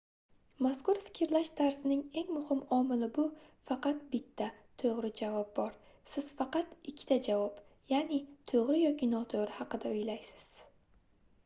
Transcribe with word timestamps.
mazkur 0.65 0.99
fikrlash 1.09 1.51
tarzining 1.59 1.99
eng 2.21 2.31
muhim 2.37 2.63
omili 2.77 3.09
bu 3.17 3.25
faqat 3.71 4.01
bitta 4.15 4.47
toʻgʻri 4.85 5.13
javob 5.21 5.53
bor 5.61 5.77
siz 6.15 6.33
faqat 6.41 6.75
ikkita 6.95 7.21
javob 7.31 7.63
yaʼni 7.95 8.21
toʻgʻri 8.55 8.83
yoki 8.89 9.13
notoʻgʻri 9.15 9.59
haqida 9.63 9.95
oʻylaysiz 9.95 10.51